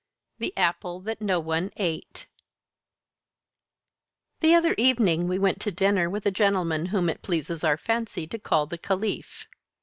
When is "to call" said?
8.25-8.65